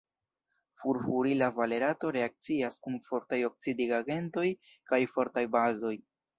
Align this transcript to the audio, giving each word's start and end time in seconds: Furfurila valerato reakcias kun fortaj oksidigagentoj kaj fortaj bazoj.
Furfurila 0.83 1.49
valerato 1.57 2.11
reakcias 2.15 2.79
kun 2.87 2.97
fortaj 3.11 3.41
oksidigagentoj 3.51 4.49
kaj 4.93 5.03
fortaj 5.17 5.49
bazoj. 5.59 5.97